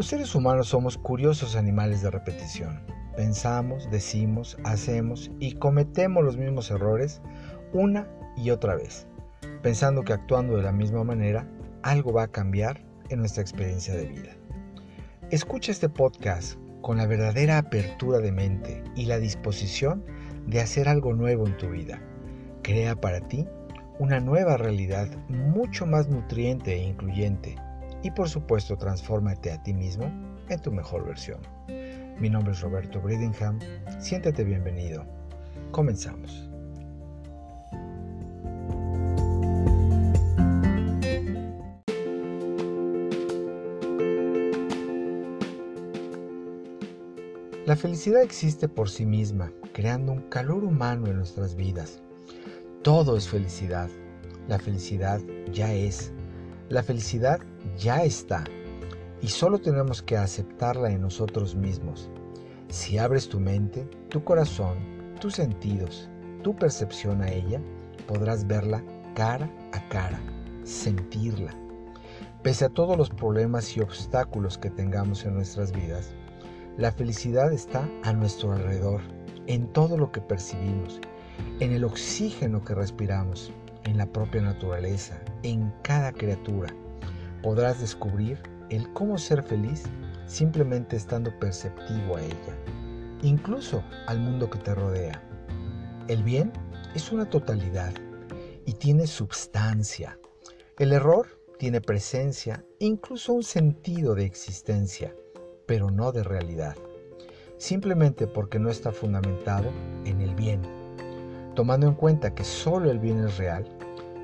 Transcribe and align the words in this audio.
Los 0.00 0.06
seres 0.06 0.34
humanos 0.34 0.68
somos 0.68 0.96
curiosos 0.96 1.56
animales 1.56 2.00
de 2.00 2.10
repetición. 2.10 2.80
Pensamos, 3.16 3.86
decimos, 3.90 4.56
hacemos 4.64 5.30
y 5.40 5.56
cometemos 5.56 6.24
los 6.24 6.38
mismos 6.38 6.70
errores 6.70 7.20
una 7.74 8.08
y 8.34 8.48
otra 8.48 8.76
vez, 8.76 9.06
pensando 9.60 10.02
que 10.02 10.14
actuando 10.14 10.56
de 10.56 10.62
la 10.62 10.72
misma 10.72 11.04
manera 11.04 11.46
algo 11.82 12.14
va 12.14 12.22
a 12.22 12.32
cambiar 12.32 12.82
en 13.10 13.18
nuestra 13.18 13.42
experiencia 13.42 13.94
de 13.94 14.06
vida. 14.06 14.30
Escucha 15.30 15.70
este 15.70 15.90
podcast 15.90 16.58
con 16.80 16.96
la 16.96 17.06
verdadera 17.06 17.58
apertura 17.58 18.20
de 18.20 18.32
mente 18.32 18.82
y 18.96 19.04
la 19.04 19.18
disposición 19.18 20.02
de 20.46 20.62
hacer 20.62 20.88
algo 20.88 21.12
nuevo 21.12 21.46
en 21.46 21.58
tu 21.58 21.68
vida. 21.68 22.00
Crea 22.62 22.98
para 22.98 23.20
ti 23.20 23.46
una 23.98 24.18
nueva 24.18 24.56
realidad 24.56 25.10
mucho 25.28 25.84
más 25.84 26.08
nutriente 26.08 26.72
e 26.72 26.84
incluyente 26.84 27.58
y 28.02 28.10
por 28.10 28.28
supuesto 28.28 28.76
transfórmate 28.76 29.52
a 29.52 29.62
ti 29.62 29.72
mismo 29.74 30.04
en 30.48 30.60
tu 30.60 30.72
mejor 30.72 31.04
versión. 31.06 31.40
Mi 32.18 32.28
nombre 32.28 32.52
es 32.52 32.60
Roberto 32.60 33.00
Bridingham, 33.00 33.58
siéntete 33.98 34.44
bienvenido. 34.44 35.04
Comenzamos. 35.70 36.50
La 47.70 47.76
felicidad 47.76 48.22
existe 48.22 48.68
por 48.68 48.90
sí 48.90 49.06
misma, 49.06 49.52
creando 49.72 50.10
un 50.10 50.22
calor 50.22 50.64
humano 50.64 51.06
en 51.06 51.18
nuestras 51.18 51.54
vidas. 51.54 52.02
Todo 52.82 53.16
es 53.16 53.28
felicidad. 53.28 53.88
La 54.48 54.58
felicidad 54.58 55.20
ya 55.52 55.72
es. 55.72 56.12
La 56.70 56.84
felicidad 56.84 57.40
ya 57.76 58.04
está. 58.04 58.44
Y 59.20 59.26
solo 59.26 59.58
tenemos 59.58 60.02
que 60.02 60.16
aceptarla 60.16 60.92
en 60.92 61.02
nosotros 61.02 61.56
mismos. 61.56 62.12
Si 62.68 62.96
abres 62.96 63.28
tu 63.28 63.40
mente, 63.40 63.88
tu 64.08 64.22
corazón, 64.22 64.78
tus 65.20 65.34
sentidos, 65.34 66.08
tu 66.44 66.54
percepción 66.54 67.22
a 67.22 67.28
ella, 67.32 67.60
podrás 68.06 68.46
verla 68.46 68.84
cara 69.16 69.50
a 69.72 69.88
cara, 69.88 70.20
sentirla. 70.62 71.52
Pese 72.44 72.66
a 72.66 72.68
todos 72.68 72.96
los 72.96 73.10
problemas 73.10 73.76
y 73.76 73.80
obstáculos 73.80 74.56
que 74.56 74.70
tengamos 74.70 75.24
en 75.24 75.34
nuestras 75.34 75.72
vidas, 75.72 76.14
la 76.78 76.92
felicidad 76.92 77.52
está 77.52 77.90
a 78.04 78.12
nuestro 78.12 78.52
alrededor, 78.52 79.00
en 79.48 79.66
todo 79.72 79.98
lo 79.98 80.12
que 80.12 80.20
percibimos, 80.20 81.00
en 81.58 81.72
el 81.72 81.82
oxígeno 81.82 82.62
que 82.62 82.76
respiramos, 82.76 83.52
en 83.84 83.98
la 83.98 84.06
propia 84.06 84.42
naturaleza, 84.42 85.20
en 85.42 85.72
cada 85.82 86.12
criatura. 86.12 86.74
Podrás 87.42 87.80
descubrir 87.80 88.38
el 88.70 88.92
cómo 88.92 89.18
ser 89.18 89.42
feliz 89.42 89.84
simplemente 90.26 90.96
estando 90.96 91.36
perceptivo 91.38 92.16
a 92.16 92.22
ella, 92.22 92.56
incluso 93.22 93.82
al 94.06 94.20
mundo 94.20 94.48
que 94.50 94.58
te 94.58 94.74
rodea. 94.74 95.22
El 96.08 96.22
bien 96.22 96.52
es 96.94 97.12
una 97.12 97.28
totalidad 97.28 97.92
y 98.66 98.74
tiene 98.74 99.06
substancia. 99.06 100.18
El 100.78 100.92
error 100.92 101.26
tiene 101.58 101.80
presencia, 101.80 102.64
incluso 102.78 103.32
un 103.32 103.42
sentido 103.42 104.14
de 104.14 104.24
existencia 104.24 105.14
pero 105.70 105.88
no 105.88 106.10
de 106.10 106.24
realidad, 106.24 106.74
simplemente 107.56 108.26
porque 108.26 108.58
no 108.58 108.70
está 108.70 108.90
fundamentado 108.90 109.70
en 110.04 110.20
el 110.20 110.34
bien. 110.34 110.79
Tomando 111.60 111.86
en 111.88 111.92
cuenta 111.92 112.34
que 112.34 112.42
solo 112.42 112.90
el 112.90 112.98
bien 112.98 113.22
es 113.22 113.36
real, 113.36 113.66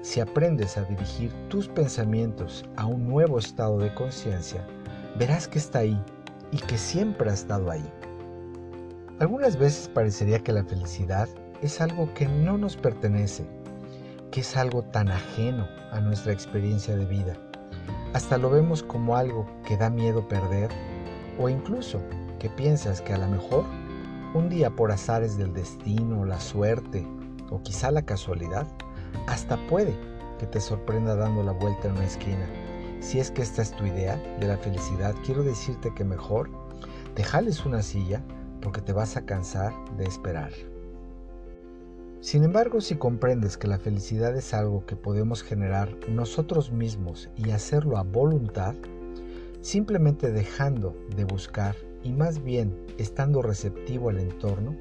si 0.00 0.20
aprendes 0.20 0.78
a 0.78 0.84
dirigir 0.84 1.30
tus 1.50 1.68
pensamientos 1.68 2.64
a 2.76 2.86
un 2.86 3.06
nuevo 3.06 3.38
estado 3.38 3.76
de 3.76 3.92
conciencia, 3.92 4.66
verás 5.18 5.46
que 5.46 5.58
está 5.58 5.80
ahí 5.80 6.02
y 6.50 6.56
que 6.56 6.78
siempre 6.78 7.28
ha 7.28 7.34
estado 7.34 7.70
ahí. 7.70 7.84
Algunas 9.18 9.58
veces 9.58 9.86
parecería 9.86 10.38
que 10.38 10.54
la 10.54 10.64
felicidad 10.64 11.28
es 11.60 11.78
algo 11.82 12.08
que 12.14 12.26
no 12.26 12.56
nos 12.56 12.74
pertenece, 12.74 13.44
que 14.30 14.40
es 14.40 14.56
algo 14.56 14.82
tan 14.84 15.10
ajeno 15.10 15.68
a 15.92 16.00
nuestra 16.00 16.32
experiencia 16.32 16.96
de 16.96 17.04
vida. 17.04 17.36
Hasta 18.14 18.38
lo 18.38 18.48
vemos 18.48 18.82
como 18.82 19.14
algo 19.14 19.46
que 19.68 19.76
da 19.76 19.90
miedo 19.90 20.26
perder 20.26 20.70
o 21.38 21.50
incluso 21.50 22.00
que 22.38 22.48
piensas 22.48 23.02
que 23.02 23.12
a 23.12 23.18
lo 23.18 23.28
mejor 23.28 23.66
un 24.32 24.48
día 24.48 24.70
por 24.70 24.90
azares 24.90 25.36
del 25.36 25.52
destino, 25.52 26.24
la 26.24 26.40
suerte 26.40 27.06
o 27.50 27.62
quizá 27.62 27.90
la 27.90 28.02
casualidad, 28.02 28.66
hasta 29.26 29.56
puede 29.68 29.94
que 30.38 30.46
te 30.46 30.60
sorprenda 30.60 31.16
dando 31.16 31.42
la 31.42 31.52
vuelta 31.52 31.88
en 31.88 31.94
una 31.94 32.04
esquina. 32.04 32.46
Si 33.00 33.18
es 33.20 33.30
que 33.30 33.42
esta 33.42 33.62
es 33.62 33.72
tu 33.72 33.86
idea 33.86 34.16
de 34.40 34.48
la 34.48 34.58
felicidad, 34.58 35.14
quiero 35.24 35.42
decirte 35.42 35.92
que 35.94 36.04
mejor 36.04 36.50
te 37.14 37.22
jales 37.22 37.64
una 37.64 37.82
silla 37.82 38.22
porque 38.60 38.80
te 38.80 38.92
vas 38.92 39.16
a 39.16 39.24
cansar 39.24 39.72
de 39.96 40.04
esperar. 40.04 40.50
Sin 42.20 42.42
embargo, 42.42 42.80
si 42.80 42.96
comprendes 42.96 43.56
que 43.56 43.68
la 43.68 43.78
felicidad 43.78 44.36
es 44.36 44.52
algo 44.52 44.84
que 44.86 44.96
podemos 44.96 45.42
generar 45.42 45.94
nosotros 46.08 46.72
mismos 46.72 47.30
y 47.36 47.50
hacerlo 47.50 47.98
a 47.98 48.02
voluntad, 48.02 48.74
simplemente 49.60 50.32
dejando 50.32 50.96
de 51.14 51.24
buscar 51.24 51.76
y 52.02 52.12
más 52.12 52.42
bien 52.42 52.76
estando 52.98 53.42
receptivo 53.42 54.10
al 54.10 54.18
entorno, 54.18 54.76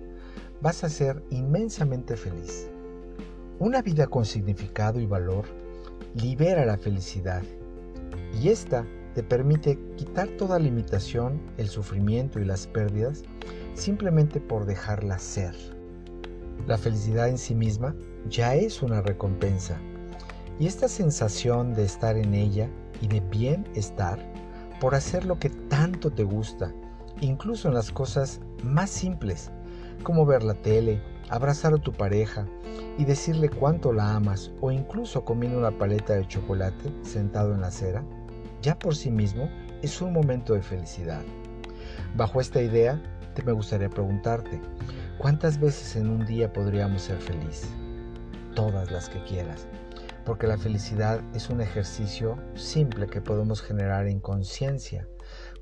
vas 0.66 0.84
a 0.84 0.90
ser 0.90 1.24
inmensamente 1.30 2.18
feliz. 2.18 2.72
Una 3.60 3.84
vida 3.84 4.08
con 4.08 4.26
significado 4.26 5.00
y 5.00 5.06
valor 5.06 5.46
libera 6.16 6.66
la 6.66 6.76
felicidad 6.76 7.44
y 8.42 8.50
esta 8.50 8.84
te 9.14 9.22
permite 9.22 9.78
quitar 9.96 10.28
toda 10.40 10.58
limitación, 10.58 11.40
el 11.60 11.68
sufrimiento 11.70 12.40
y 12.40 12.46
las 12.46 12.66
pérdidas 12.66 13.22
simplemente 13.76 14.42
por 14.42 14.66
dejarla 14.66 15.20
ser. 15.20 15.54
La 16.66 16.80
felicidad 16.80 17.30
en 17.30 17.38
sí 17.38 17.54
misma 17.54 17.96
ya 18.28 18.56
es 18.56 18.82
una 18.82 19.04
recompensa 19.04 19.80
y 20.58 20.66
esta 20.66 20.88
sensación 20.88 21.76
de 21.76 21.84
estar 21.84 22.18
en 22.18 22.34
ella 22.34 22.72
y 23.02 23.08
de 23.08 23.20
bienestar 23.20 24.18
por 24.82 24.96
hacer 24.96 25.26
lo 25.26 25.38
que 25.38 25.52
tanto 25.52 26.12
te 26.12 26.24
gusta, 26.24 26.74
incluso 27.22 27.68
en 27.68 27.76
las 27.76 27.92
cosas 27.92 28.42
más 28.64 28.90
simples, 28.90 29.52
como 30.04 30.26
ver 30.26 30.44
la 30.44 30.54
tele, 30.54 31.02
abrazar 31.30 31.74
a 31.74 31.78
tu 31.78 31.92
pareja 31.92 32.48
y 32.98 33.06
decirle 33.06 33.50
cuánto 33.50 33.94
la 33.94 34.16
amas 34.16 34.52
o 34.62 34.72
incluso 34.72 35.26
comiendo 35.26 35.58
una 35.58 35.72
paleta 35.72 36.14
de 36.14 36.28
chocolate 36.28 36.92
sentado 37.04 37.54
en 37.54 37.62
la 37.62 37.68
acera, 37.68 38.04
ya 38.62 38.78
por 38.78 38.96
sí 38.96 39.12
mismo 39.12 39.50
es 39.82 40.02
un 40.02 40.14
momento 40.14 40.54
de 40.54 40.62
felicidad. 40.62 41.22
Bajo 42.16 42.40
esta 42.42 42.62
idea, 42.62 43.02
te 43.34 43.44
me 43.44 43.52
gustaría 43.52 43.90
preguntarte, 43.90 44.62
¿cuántas 45.18 45.60
veces 45.60 45.96
en 45.96 46.10
un 46.10 46.26
día 46.26 46.52
podríamos 46.52 47.02
ser 47.02 47.18
felices? 47.18 47.70
Todas 48.56 48.92
las 48.92 49.10
que 49.10 49.22
quieras 49.24 49.68
porque 50.26 50.48
la 50.48 50.58
felicidad 50.58 51.22
es 51.34 51.50
un 51.50 51.62
ejercicio 51.62 52.38
simple 52.56 53.08
que 53.08 53.22
podemos 53.22 53.62
generar 53.62 54.08
en 54.08 54.20
conciencia 54.20 55.08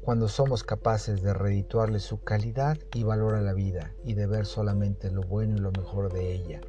cuando 0.03 0.27
somos 0.27 0.63
capaces 0.63 1.23
de 1.23 1.33
redituarle 1.33 1.99
su 1.99 2.21
calidad 2.21 2.77
y 2.93 3.03
valor 3.03 3.35
a 3.35 3.41
la 3.41 3.53
vida 3.53 3.93
y 4.03 4.15
de 4.15 4.27
ver 4.27 4.45
solamente 4.45 5.09
lo 5.09 5.21
bueno 5.21 5.55
y 5.55 5.59
lo 5.59 5.71
mejor 5.71 6.11
de 6.11 6.33
ella. 6.33 6.61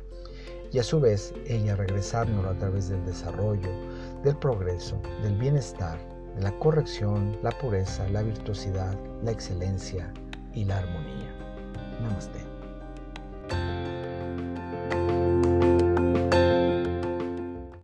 Y 0.70 0.78
a 0.78 0.84
su 0.84 1.00
vez 1.00 1.34
ella 1.46 1.74
regresárnoslo 1.74 2.48
a 2.50 2.58
través 2.58 2.88
del 2.88 3.04
desarrollo, 3.04 3.70
del 4.22 4.36
progreso, 4.36 5.00
del 5.22 5.36
bienestar, 5.36 5.98
de 6.36 6.42
la 6.42 6.56
corrección, 6.58 7.36
la 7.42 7.50
pureza, 7.50 8.08
la 8.08 8.22
virtuosidad, 8.22 8.96
la 9.22 9.32
excelencia 9.32 10.12
y 10.52 10.64
la 10.64 10.78
armonía. 10.78 11.34
Namaste. 12.00 12.53